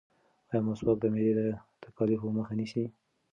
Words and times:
ایا 0.49 0.59
مسواک 0.67 0.97
د 1.01 1.05
معدې 1.13 1.31
د 1.39 1.41
تکالیفو 1.83 2.27
مخه 2.37 2.53
نیسي؟ 2.59 2.83